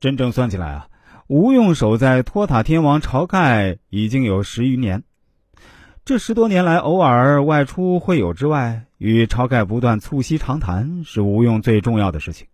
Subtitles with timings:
[0.00, 0.88] 真正算起来啊，
[1.26, 5.02] 吴用守在托塔天王晁盖已经有十余年。
[6.06, 12.46] 这十多年来，偶尔外出会友之外，与晁盖不断促膝长谈，是吴用最重要的事情。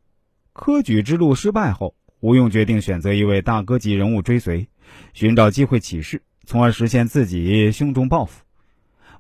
[0.52, 4.68] 科举之路失败后，吴用决定选择一位大哥级人物追随，
[5.14, 8.42] 寻找机会起事，从而实现自己胸中抱负。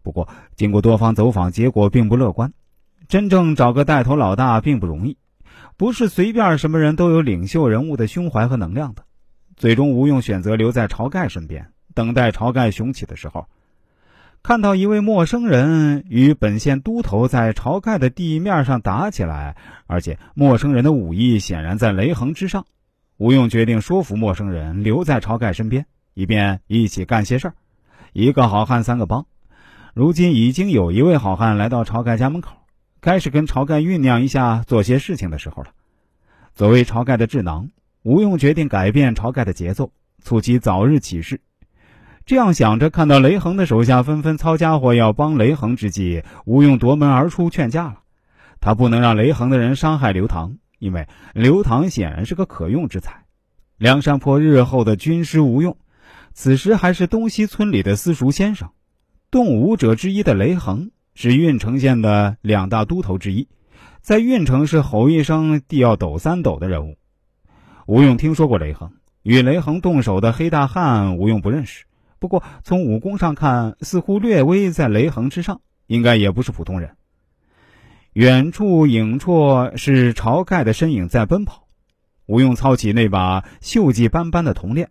[0.02, 2.52] 不过，经过多方走访，结果并不乐观。
[3.06, 5.16] 真正找个带头老大并不容易，
[5.76, 9.04] 不是随便什么人都有领袖人物的胸怀和能量的。
[9.56, 13.46] 最终，吴用选择留在晁盖身边，等待晁盖雄起的时候。
[14.42, 22.64] 看到一位陌生人与本县都头在晁盖的地面上打起来，而且陌生人的武艺显然在雷横之上，
[23.16, 27.54] 吴用决定说服陌生人留在晁盖身边，以便一起干些事儿。
[28.12, 29.26] 一个好汉三个帮，
[29.94, 32.52] 如今已经有一位好汉来到晁盖家门口，
[33.06, 35.68] 开始跟晁盖酝酿一下做些事情的时候了。
[36.56, 37.70] 作为晁盖的智囊，
[38.02, 41.40] 吴用决定改变晁盖的节奏，促其早日起事。
[42.24, 48.00] 这样想着，看到雷横的手下纷纷操家伙要帮雷横之际，吴用夺门而出劝架了。
[48.58, 53.22] 他不能让雷横的人伤害刘唐，因为刘唐显然是个可用之才。
[53.78, 55.76] 梁山泊日后的军师吴用，
[56.32, 58.70] 此时还是东西村里的私塾先生。
[59.30, 63.48] 动武者之一的雷横是郓城县的两大都头之一，
[64.02, 66.98] 在郓城是吼一声地要抖三抖的人物。
[67.86, 71.86] 吴用听说过雷横，与雷横动手的黑大汉，吴用不认识。
[72.18, 76.90] 不过，从武功上看，似乎略微在雷横之上，应该也不是普通人。
[78.12, 81.66] 远处影绰是晁盖的身影在奔跑，
[82.26, 84.90] 吴用操起那把锈迹斑斑的铜链，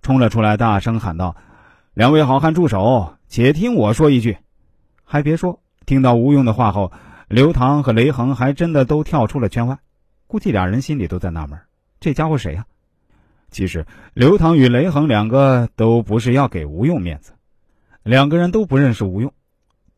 [0.00, 1.34] 冲了出来，大声喊道
[1.92, 3.16] ：“两位好汉住手！
[3.26, 4.36] 且听我说一句。”
[5.12, 6.92] 还别说，听到吴用的话后，
[7.26, 9.76] 刘唐和雷横还真的都跳出了圈外，
[10.28, 11.58] 估计俩人心里都在纳闷：
[11.98, 12.64] 这家伙谁呀？
[13.50, 17.32] 其实，刘唐与雷横两个都不是要给吴用面子，
[18.04, 19.32] 两个人都不认识吴用，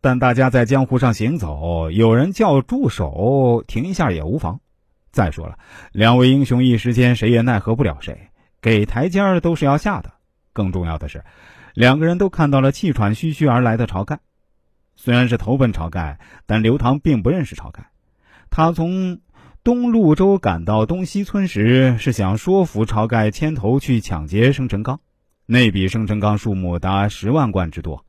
[0.00, 4.58] 但大家在江湖上行走，有人叫住手，停一下也无妨。
[5.11, 5.58] 再说了，
[5.92, 8.18] 两位英雄一时间谁也奈何不了谁，
[8.62, 10.11] 给台阶儿都是要下的。
[10.55, 11.23] 更重要的是，
[11.74, 14.18] 两个人都看到了气喘吁吁而来的晁盖，
[15.02, 17.90] 虽然是投奔晁盖，但刘唐并不认识晁盖，
[18.51, 19.18] 他从。
[19.64, 24.98] 东潞州赶到东西村时，是想说服晁盖牵头去抢劫生辰纲。
[25.46, 28.05] 那笔生辰纲数目达十万贯之多，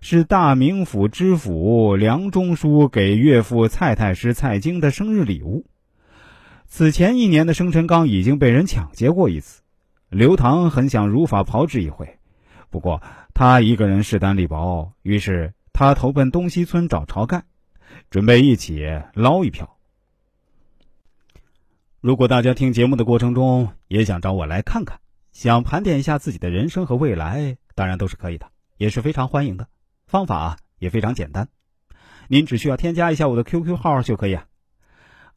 [0.00, 5.66] 是大名府知府梁中书给岳父蔡太师蔡京的生日礼物。
[6.66, 9.62] 此前一年的生辰纲已经被人抢劫过一次，
[10.08, 12.16] 刘唐很想如法炮制一回，
[12.70, 13.02] 不过
[13.34, 15.52] 他一个人势单力薄，于是
[15.82, 17.42] 他投奔东西村找晁盖，
[18.08, 19.76] 准备一起捞一票。
[22.00, 25.00] 如果大家听节目的过程中也想找我来看看，
[25.32, 29.66] 想盘点一下自己的人生和未来，当然都是可以的，也是非常欢迎的。
[30.06, 31.48] 方法也非常简单，
[32.28, 34.46] 您只需要添加一下我的 QQ 号就可以啊，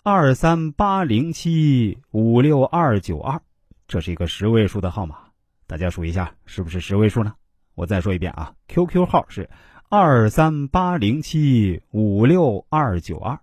[0.03, 3.41] 二三八零七五六二九二，
[3.87, 5.17] 这是一个十位数的号码，
[5.65, 7.33] 大家数一下是不是十位数呢？
[7.73, 9.49] 我再说一遍啊，QQ 号是
[9.87, 13.39] 二三八零七五六二九二。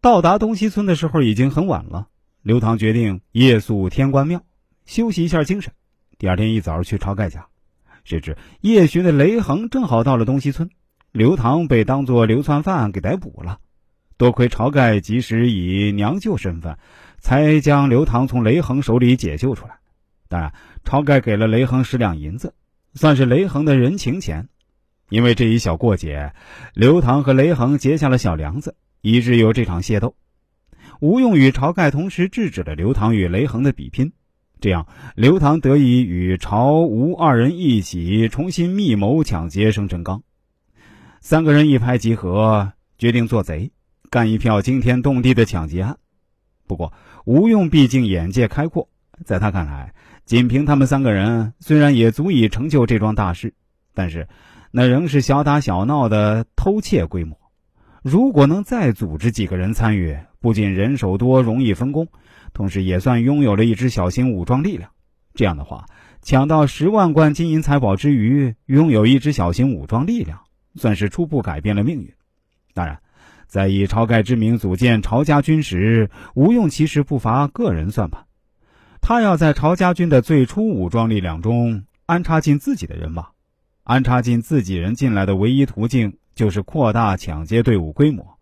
[0.00, 2.08] 到达东西村的时候已经很晚了，
[2.42, 4.42] 刘唐决定夜宿天官庙，
[4.84, 5.72] 休息一下精神。
[6.18, 7.46] 第二天一早去晁盖家，
[8.02, 10.68] 谁知夜巡的雷横正好到了东西村，
[11.12, 13.60] 刘唐被当作流窜犯给逮捕了。
[14.16, 16.76] 多亏晁盖及时以娘舅身份，
[17.20, 19.78] 才将刘唐从雷横手里解救出来。
[20.28, 20.52] 当然，
[20.84, 22.54] 晁盖给了雷横十两银子，
[22.94, 24.48] 算是雷横的人情钱。
[25.08, 26.32] 因为这一小过节，
[26.74, 28.76] 刘唐和雷横结下了小梁子。
[29.02, 30.16] 以致有这场械斗，
[31.00, 34.10] 吴用与晁盖同时制止了刘唐与雷横的比拼，
[34.58, 40.24] 这样刘唐得以与晁吴二人一起重新密谋抢劫生辰纲。
[41.20, 43.70] 三个人一拍即合，决定做贼，
[44.10, 45.98] 干一票惊天动地的抢劫案。
[46.66, 46.92] 不过
[47.24, 48.88] 吴用毕竟眼界开阔，
[49.24, 49.94] 在他看来，
[50.26, 53.54] 仅凭他们三个人虽然也足以成就这桩大事，
[53.94, 54.26] 但是
[54.72, 57.38] 那仍是小打小闹的偷窃规模。
[58.02, 62.08] 如果能再组织几个人参与，不仅人手多容易分工，
[62.52, 64.90] 同时也算拥有了一支小型武装力量。
[65.32, 65.86] 这样的话，
[66.22, 70.40] 抢到十万贯金银财宝之余，拥有一支小型武装力量，
[70.74, 72.12] 算是初步改变了命运。
[72.74, 72.98] 当然，
[73.46, 78.25] 在以晁盖之名组建晁家军时，吴用其实不乏个人算盘。
[79.08, 83.28] 他要在晁家军的最初武装力量中安插进自己的人马，
[83.84, 86.18] 安插进自己人进来的唯一途径。
[86.34, 88.36] 就是扩大抢劫队伍规模，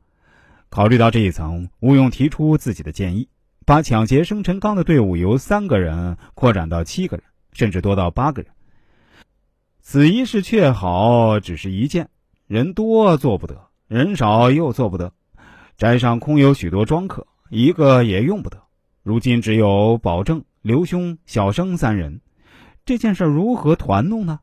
[0.70, 3.28] 考虑到这一层，吴用提出自己的建议，
[3.66, 8.50] 把抢劫生辰纲的队伍由三个人扩展到七个人，甚至多到八个人。
[9.82, 12.08] 此一事却好，只是一件，
[12.46, 15.12] 人多做不得，人少又做不得。
[15.76, 18.62] 斋上空有许多庄客，一个也用不得。
[19.02, 22.22] 如今只有保证、刘兄、小生三人，
[22.86, 24.40] 这件事如何团弄呢？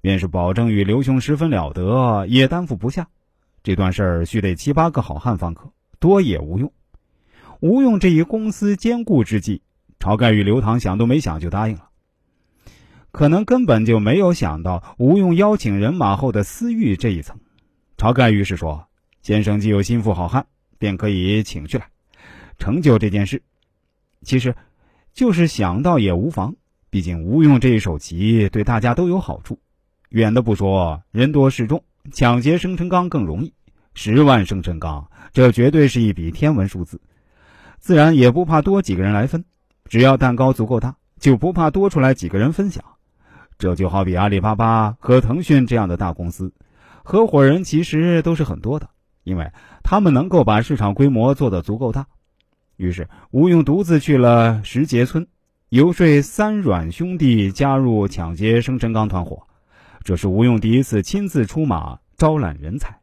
[0.00, 3.08] 便是保证与刘兄十分了得，也担负不下。
[3.62, 6.72] 这段事儿须得七八个好汉方可，多也无用。
[7.60, 9.60] 无用这一公私兼顾之计，
[9.98, 11.90] 晁盖与刘唐想都没想就答应了。
[13.10, 17.38] 可能根本就没有想到吴用邀请人马后的私欲这一层。
[17.98, 18.88] 晁盖于是说
[19.20, 20.46] ：“先生既有心腹好汉，
[20.78, 21.84] 便可以请去了，
[22.58, 23.42] 成就这件事。
[24.22, 24.54] 其实，
[25.16, 26.54] 就是想到也无妨。
[26.90, 29.58] 毕竟吴用这一手棋对大家都有好处。
[30.10, 31.82] 远的不说，人多势众。”
[32.12, 33.52] 抢劫生辰纲更容易，
[33.92, 37.00] 十万生辰纲，这绝对是一笔天文数字，
[37.80, 39.44] 自然也不怕多几个人来分，
[39.88, 42.84] 只要蛋糕足够大，就不怕多出来几个人分享。
[43.58, 46.52] 这就好比阿里巴巴和腾讯这样的大公司，
[47.02, 48.88] 合伙人其实都是很多的，
[49.24, 49.50] 因为
[49.82, 52.06] 他们能够把市场规模做得足够大。
[52.76, 55.26] 于是吴用独自去了石碣村，
[55.70, 59.42] 游说三阮兄弟加入抢劫生辰纲团伙。
[60.04, 63.00] 这是吴用第一次亲自出马招揽人才。